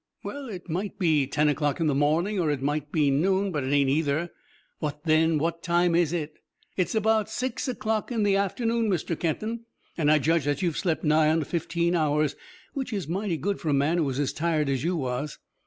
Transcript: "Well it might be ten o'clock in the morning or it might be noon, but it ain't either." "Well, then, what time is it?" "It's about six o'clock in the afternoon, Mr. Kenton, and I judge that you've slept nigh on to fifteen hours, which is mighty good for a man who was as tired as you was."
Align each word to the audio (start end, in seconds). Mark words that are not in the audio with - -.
"Well 0.23 0.49
it 0.49 0.67
might 0.67 0.97
be 0.97 1.27
ten 1.27 1.47
o'clock 1.47 1.79
in 1.79 1.85
the 1.85 1.93
morning 1.93 2.39
or 2.39 2.49
it 2.49 2.63
might 2.63 2.91
be 2.91 3.11
noon, 3.11 3.51
but 3.51 3.63
it 3.63 3.71
ain't 3.71 3.87
either." 3.91 4.31
"Well, 4.79 4.99
then, 5.05 5.37
what 5.37 5.61
time 5.61 5.93
is 5.93 6.11
it?" 6.11 6.39
"It's 6.75 6.95
about 6.95 7.29
six 7.29 7.67
o'clock 7.67 8.11
in 8.11 8.23
the 8.23 8.35
afternoon, 8.35 8.89
Mr. 8.89 9.15
Kenton, 9.15 9.65
and 9.95 10.09
I 10.11 10.17
judge 10.17 10.45
that 10.45 10.63
you've 10.63 10.75
slept 10.79 11.03
nigh 11.03 11.29
on 11.29 11.37
to 11.41 11.45
fifteen 11.45 11.93
hours, 11.95 12.35
which 12.73 12.91
is 12.91 13.07
mighty 13.07 13.37
good 13.37 13.59
for 13.61 13.69
a 13.69 13.73
man 13.73 13.99
who 13.99 14.03
was 14.03 14.17
as 14.17 14.33
tired 14.33 14.69
as 14.69 14.83
you 14.83 14.95
was." 14.95 15.37